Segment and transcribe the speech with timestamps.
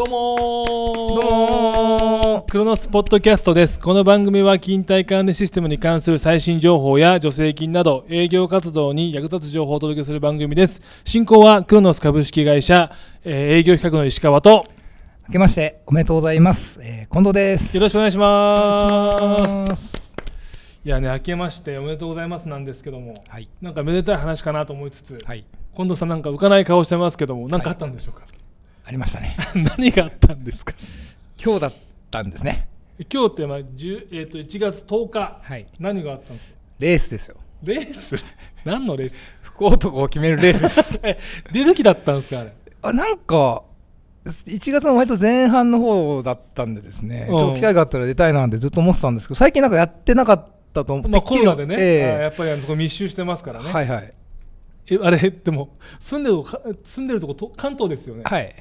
[0.00, 12.90] どうもーどうもークロノスポッドキャストですこの番組は勤怠管理システムに関する最新情報や助成金など営業活動に役立つ情報をお届けする番組です進行はクロノス株式会社、
[13.24, 14.64] えー営業企画の石川と
[15.28, 16.80] 明けましておめでとうございます。
[16.82, 17.76] えー、近藤です。
[17.76, 18.56] よろしくお願いしおま
[19.18, 20.16] す願いします。
[20.82, 23.50] いやね明けましておめでとうございますなんですけどもはい。
[23.60, 25.44] なんかめでたい話かなと思いつつ、はい。
[25.76, 28.22] 近藤さんなんか浮かない顔してますけども何かあったんでしょうか、
[28.90, 29.36] ありましたね。
[29.78, 30.74] 何があったんですか？
[31.42, 31.72] 今日だっ
[32.10, 32.66] たんですね。
[33.12, 35.38] 今日ってまあ、10えー、と1月10日。
[35.40, 35.66] はい。
[35.78, 36.58] 何があったんですか？
[36.80, 37.36] レースですよ。
[37.62, 38.16] レース？
[38.64, 39.22] 何のレース？
[39.42, 41.00] 福男を決めるレースです。
[41.06, 41.20] え
[41.52, 42.40] 出る気だったんですか？
[42.40, 42.52] あれ。
[42.82, 43.62] あ、なんか、
[44.26, 47.34] 1月の割と前半の方だったんでですね、ちうん。
[47.36, 54.12] ょっと機会があったら出たいなってずっと思ってたんですけど、最近なんかやってなかったと思まあコロナでね、えあやっぱりあのそこ密集してますからえね、はいはい。
[54.90, 58.54] えあれでも住んでるとこ住んでるとこ関東ですよね、はい。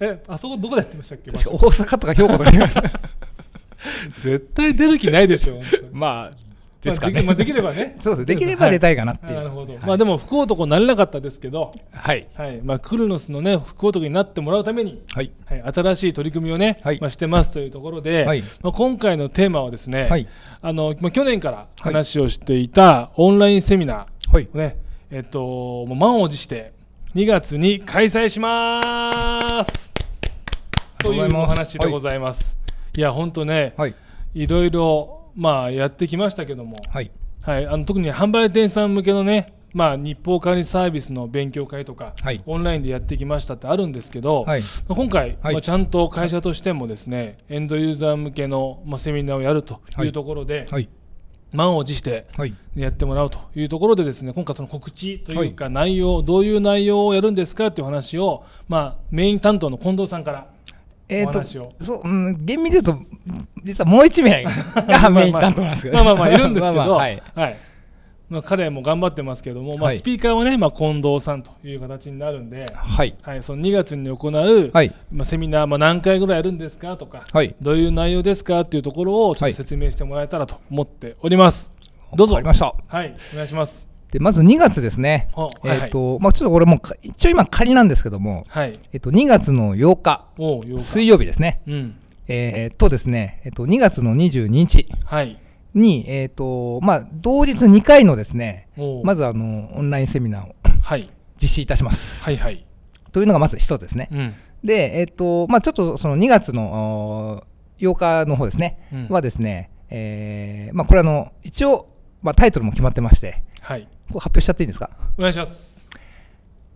[0.00, 2.50] え あそこどこでやってましたっけ大阪とか兵庫とか
[4.18, 5.60] 絶対出る気ないでしょ
[5.92, 6.46] まあ、
[6.82, 7.22] でまあすかね。
[7.22, 8.26] まあできればね そうです。
[8.26, 9.34] できれば出たいかなっていう。
[9.34, 12.26] なるほど、はいまあでも福男になれなかったですけど、はい。
[12.34, 15.30] はいまあ、クルノスのね福男になってもらうために、はい。
[15.46, 20.26] はい、新しい取り組みをね、はいまあ、してますというところで、はいまあ、今回のテーマはですね、はい。
[20.62, 24.46] あのまあ、去年から話をしていたオンラインセミナはい。
[24.46, 24.76] ーをね、
[25.10, 25.40] えっと、
[25.86, 26.72] もう満を持して
[27.14, 29.92] 2月に開催します
[30.98, 32.56] というお話でございます。
[32.96, 33.94] い、や本当ね、はい。
[34.34, 37.12] いろいろまあやってきましたけども、はい。
[37.42, 44.60] はい、あの特に販売店さん向けのね、まあ、日報管理サービスの勉強会とか、はいオンラインでやってきましたってあるんですけど、はい。
[44.88, 50.88] まあ今回、はいまあ、ちゃんと会社としてもですね、エンドユーザー向けの、まあ、セミナーをやるというところで、はい。
[51.52, 52.54] 満を持してはい。
[52.74, 60.46] やってもらうというところでですね今回その告知というか内容、どういう内容をやるんですかっていう話を、まあ、メイン担当の近藤さんから
[61.08, 61.72] えー、とお話を。
[61.80, 63.06] そう、うん、厳密に言うと
[63.62, 65.94] 実はもう一名が メイン担当なんですけど。
[65.94, 67.22] まあまあまあいるんですけど、 まあまあはい。
[67.34, 67.56] はい
[68.28, 81.70] まあ、彼も頑張ってますけども、まあ、はいスピーカーはね、まあ、近藤さんという形になるんで、はいはい、その2月に行う、はいまあ、セミナー、まあ、何回ぐらいやるんですかとか、はいどういう内容ですかっていうところをちょっはいと説明してもらえたらと思っております。
[82.14, 83.86] どうぞわかりましたはい、お願いします。
[84.10, 88.72] でまず2月ですねはえっ、はいはいと、まあちょっとこれも一応今仮なんですけどもはい。
[88.92, 90.78] えっ、と2月の8日おう、8日。
[90.78, 91.96] 水曜日ですねうん。
[92.28, 95.38] えっ、とですねえっ、と2月の22日はい。
[95.76, 98.68] にえっ、とまあ同日2回のですね
[99.04, 101.08] まずあのオンラインセミナーをはい。
[101.40, 102.64] 実施いたします、はいはい。
[103.12, 104.34] というのがまず一つですねうん。
[104.64, 111.88] で、えっ、と、まあちょっとその2月のおー8日の方ですね、うんはですね、えーまあこれあの、一応、
[112.22, 113.82] まあタイトルも決まってまして、はい。
[114.08, 114.90] これ発表しちゃっていいんですか？
[115.18, 115.86] お願いします。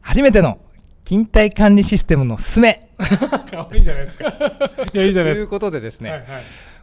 [0.03, 0.59] 初めての
[1.05, 2.90] 勤怠管理システムのすすめ
[3.75, 4.25] いいじゃないですか。
[4.93, 5.41] いや、いいじとゃないですか。
[5.41, 6.29] いうことでですね、はいはい。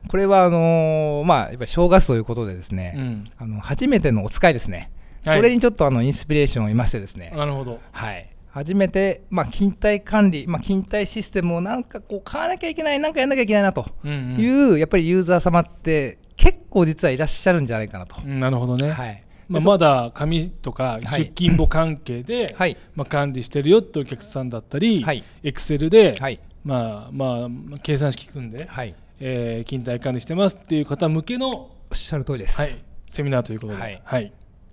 [0.07, 3.25] これはあのーまあやっぱり正月ということでですね、うん。
[3.37, 4.89] あの初めてのお使いですね、
[5.25, 7.81] はいこれにちょっとあのインスピレーションを得ましてですね、なるほど。
[7.91, 18.15] はい、初めて、まあ、勤怠管理、まあ、勤怠システムをなんかこう買わなきゃいけない、なんかやんなきゃいけないなとうんいうんう、やっぱりユーザー様って結構実はいらっしゃるんじゃないかなと。
[18.23, 18.39] うん。
[18.39, 18.89] なるほどね。
[18.91, 19.23] はい。
[19.49, 22.77] まあ、まだ紙とかはい出勤簿関係で、はい。
[22.95, 25.23] まあ、管理してるよってお客さんだったり、はい。
[25.43, 26.39] エクセルで、はい。
[26.63, 28.95] まあまあ、計算式組んで、はい。
[29.19, 32.59] えー勤怠管理してますっていう方向けの、おっしゃる通りです。
[32.59, 32.77] はい、
[33.07, 34.31] セミナーということで、はいはい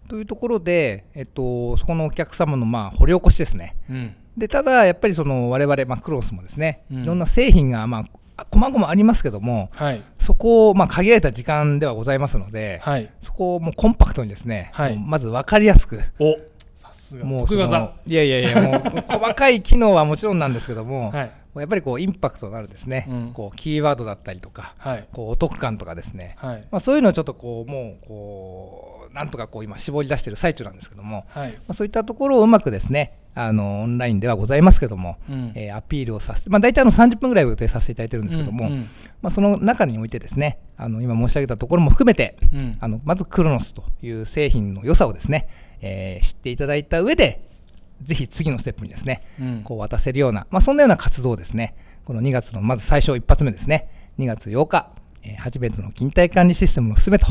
[0.08, 3.76] というところで、えっと、そこのお客様のまあ掘り起こしですね。
[3.88, 8.04] うんで、ただ、やっぱりその我々、まあ、クロスもですね、うんいろんな製品が、まあ、
[8.36, 10.02] 細々ありますけども、はい。
[10.18, 14.98] そこを、まあ、限られた時間ではございますので、はい、そこをもうコンパクトにですね、はい。
[14.98, 16.36] まず分かりやすく、お
[16.76, 17.24] さすが。
[17.24, 17.54] もう
[18.06, 21.30] いやいやいや、 もう細かい機能はもちろんなんですけども、はい。
[21.56, 23.30] やっぱりこうインパクトのあるですね、うん。
[23.32, 25.04] こうキーワードだったりとか、はい。
[25.12, 26.64] こうお得感とかですね、はい。
[26.72, 31.52] まあ、そういうのをちょっとこうもうこうなんとかこう今絞り出している最中なんですけども、はい。
[31.52, 35.52] まあ、そういったところをうまくですねあのオンラインではございますけども、うん。
[35.54, 38.72] えーアピールをさせて、まあ、大体あの30分ぐらいを予定させていただいてるんですけども、うん。
[38.72, 38.88] うん
[39.22, 42.76] まあ、その中においてですねあの今申し上げたところも含めてうん。
[42.80, 45.48] あのまずクロノスという製品の良さをですね、
[45.80, 47.48] えー知っていただいた上で
[48.02, 49.62] ぜひ次のステップにですねうん。
[49.64, 53.88] こう渡せるような、まあ、そんなような活動をですね、この2月のまず最初一発目ですね、
[54.18, 54.90] 2月8日、
[55.24, 57.26] えー初めての勤怠管理システムのすすめと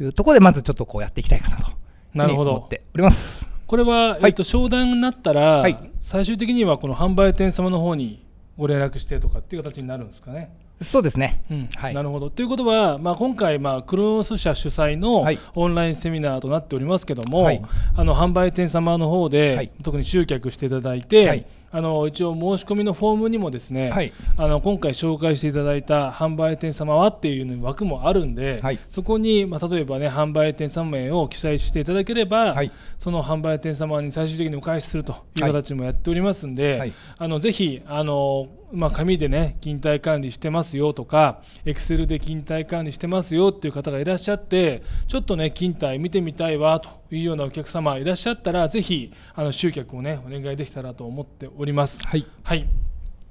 [0.00, 1.72] いうところで、まずちょっとこうやっていきたいかなと
[2.14, 3.47] なるほど思っております。
[3.68, 5.78] これは、えっと、商談になったら、はい。
[6.00, 8.24] 最終的にはこの販売店様の方に
[8.56, 10.50] ご連絡してとかっていう形になるんですかね。
[10.80, 11.44] そうですね。
[11.50, 11.68] うん。
[11.74, 11.94] はい。
[11.94, 12.30] なるほど。
[12.30, 15.38] ということは、まあ、今回、まあ、クロノス社主催のはい。
[15.54, 17.62] オンラインセミナーとなっておりますけども、はい。
[17.94, 19.70] あの販売店様の方で、はい。
[19.82, 24.12] 特に集客していただいて、はいあの一応申し込みのフォームにもですね、はい。
[24.36, 28.78] あの今回紹介していただいた販売店様はっていう枠もあるんで、はい。
[28.90, 32.72] そこに、まあ、例えばね販売店様名を記載していただければ、はい。
[32.98, 36.92] その販売店様に最終的にお返しするという形もやっておりますんで、はい。
[37.18, 51.98] あのぜひあの、まあ、紙でね勤怠管理してますよとかエクセルで勤怠管理してますよっていう方がいらっしゃってちょっとね勤怠見てみたいわというようなお客様いらっしゃったらぜひあの集客をねお願いできたらと思っております。
[52.04, 52.26] はい。
[52.42, 52.66] はい。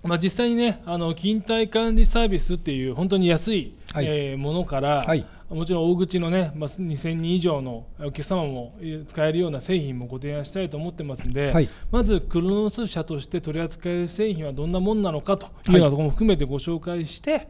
[0.04, 4.06] まあ、実際にねあの勤怠管理サービスっていう本当に安い、はい。
[4.06, 5.26] えーものから、はい。
[5.50, 11.70] もちろん大口のね、まあ、2000人以上のお客様もえー使えるような製品もご提案したいと思ってますんで、はい。
[11.92, 17.48] まずクロノス社として取り扱える製品はどんなもんなのかというようなところも含めてご紹介して、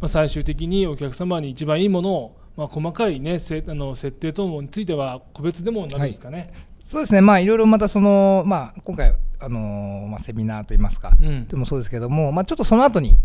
[0.00, 6.52] まあ、最終的にお客様に一番いいものを、まあ、細かい、ね、せあの設定等もについては個別でもなるんですかね。
[6.82, 11.48] そうですね、まあ、いろいろまたその、まあ、今回、あのーまあ、セミナーといいますか、うん。
[11.48, 13.16] でもそうですけども、まあ、ちょっとその後に、ちょ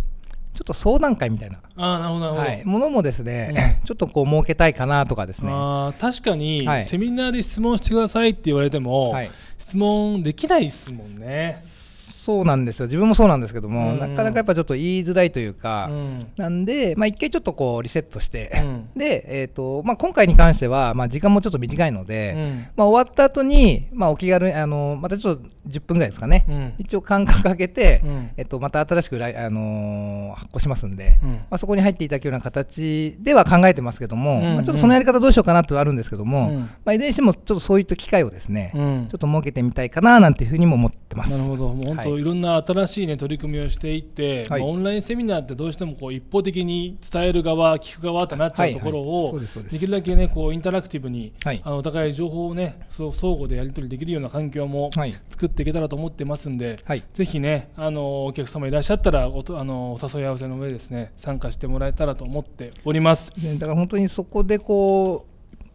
[0.61, 5.51] っと相談会みたいな、ああなるほどものもですね、 ちょっとこう設けたいかなとかですね。
[5.51, 6.83] あー確かに、はい。
[6.85, 9.31] セミナーで質問してくださいって言われても、はい。
[9.57, 11.57] 質問できないですもんね。
[12.05, 13.99] そうなんですよ、自分もそうなんですけども、うん。
[13.99, 16.19] なかなかやっぱちょっと言いづらいというか、うん。
[16.37, 18.89] なんで、まあ、一回ちょっとこうリセットして、うん。
[18.95, 22.67] で、えーとまあ、今回に関しては、まあ、時間もちょっと短いので、うん。
[22.75, 26.73] まあ、終わった後に、まあ、お気軽にあのまたちょっと10分ぐらいですかね、うん。
[26.77, 28.29] 一応間隔空けて、うん。
[28.37, 31.29] えっと、また新しく来、あのー発行しますんで、うん。
[31.31, 34.55] まあ、そこに入っていただくような形では考えてますけども、うん。
[34.55, 36.59] まあ、ちょっとそのやり方どうしようかなってあるんですけども、うん。
[36.61, 39.07] まあ、いずれにしてもちょっとそういった機会をですね、うん。
[39.09, 41.31] ちょっと設けてみたいかななんていうふうにも思ってます。
[41.31, 44.61] なるほど、もう本当、はいい、ろんな新しい、ね、取り組みをしていって、はい。
[44.61, 49.07] まあオンラインセミナーってどうしてもこう一方的に伝える側、聞く側ってなっちゃうところはい。
[49.07, 49.57] はい。
[49.59, 51.61] を、できるだけ、ね、こうインタラクティブに、はい。
[51.63, 55.13] あのお互い情報を、ね、そう相互でやり取りできるような環境もはい。
[55.29, 57.03] 作っていけたらと思ってますんで、はい。
[57.13, 63.31] ぜひね、あのお客様いらっしゃったらおとあのお誘い合わせの上ですね、参加してもらえたらと思っております。
[63.37, 65.25] ねだから本当にそこでこ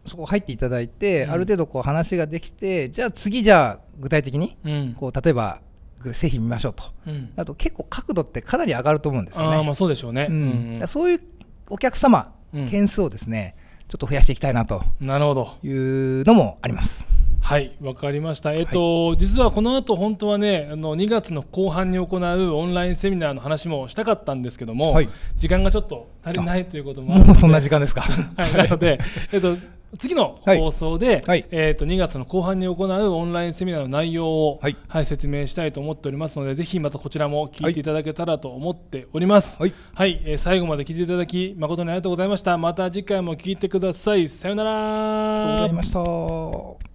[0.05, 1.31] うそこ入っていただいて、うん。
[1.31, 4.93] ある程度こう話ができてじゃあ次じゃあ具体的にうん。
[4.97, 5.61] こう例えば
[6.13, 9.57] 製品見ましょうとうんあと結構角度ってかなり上がると思うんですよね。
[9.57, 10.27] あーまあそうでしょうね。
[10.29, 11.21] ううんんだからそういう
[11.69, 13.55] お客様、うん件数をですね
[13.87, 15.55] ちょっと増やしていきたいなとなるほど。
[15.63, 17.05] いうのもあります。
[17.41, 18.53] はい、わかりました。
[18.53, 28.01] えっと、実はこの後本当はね、あの2月の後半に行うオンラインセミナーの話もしたかったんですけども、はい時間がちょっと足りないということもあもうそんな時間ですか。
[28.37, 28.99] はい、なので、
[29.33, 29.57] えっと、
[29.97, 39.57] 次の放送で、はいえっと2月の後半に行うオンラインセミナーの内容を、はいはい、説明したいと思っておりますので、ぜひまたこちらも聞いていただけたらと思っております。
[39.59, 42.57] はいはい、えー最後まで聞いていただき誠にありがとうございました。
[42.57, 44.27] また次回も聞いてください。
[44.27, 44.93] さようなら。
[44.93, 45.91] ありがとうございまし
[46.85, 46.90] た。